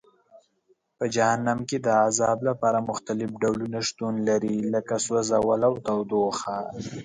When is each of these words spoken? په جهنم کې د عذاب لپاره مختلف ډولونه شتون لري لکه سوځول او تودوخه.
په 0.97 1.05
جهنم 1.15 1.59
کې 1.69 1.77
د 1.85 1.87
عذاب 2.05 2.37
لپاره 2.49 2.85
مختلف 2.89 3.29
ډولونه 3.41 3.79
شتون 3.87 4.13
لري 4.29 4.55
لکه 4.73 4.95
سوځول 5.05 5.61
او 5.67 5.73
تودوخه. 5.85 6.57